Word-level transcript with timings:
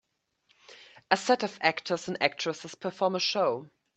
A 1.11 1.15
set 1.17 1.43
of 1.43 1.55
actors 1.61 2.07
and 2.07 2.19
actresses 2.23 2.73
perform 2.73 3.13
a 3.13 3.19
show. 3.19 3.69